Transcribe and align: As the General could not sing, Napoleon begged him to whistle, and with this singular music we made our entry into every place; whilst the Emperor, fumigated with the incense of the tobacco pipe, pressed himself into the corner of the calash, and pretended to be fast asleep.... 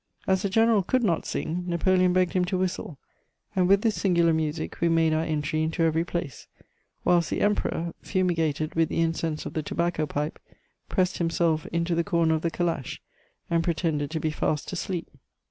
As 0.25 0.41
the 0.41 0.49
General 0.49 0.81
could 0.81 1.03
not 1.03 1.27
sing, 1.27 1.63
Napoleon 1.67 2.11
begged 2.11 2.33
him 2.33 2.43
to 2.45 2.57
whistle, 2.57 2.97
and 3.55 3.67
with 3.67 3.83
this 3.83 3.93
singular 4.01 4.33
music 4.33 4.81
we 4.81 4.89
made 4.89 5.13
our 5.13 5.21
entry 5.23 5.61
into 5.61 5.83
every 5.83 6.03
place; 6.03 6.47
whilst 7.05 7.29
the 7.29 7.41
Emperor, 7.41 7.93
fumigated 8.01 8.73
with 8.73 8.89
the 8.89 8.99
incense 9.01 9.45
of 9.45 9.53
the 9.53 9.61
tobacco 9.61 10.07
pipe, 10.07 10.39
pressed 10.89 11.19
himself 11.19 11.67
into 11.67 11.93
the 11.93 12.03
corner 12.03 12.33
of 12.33 12.41
the 12.41 12.49
calash, 12.49 12.99
and 13.47 13.63
pretended 13.63 14.09
to 14.09 14.19
be 14.19 14.31
fast 14.31 14.73
asleep.... 14.73 15.07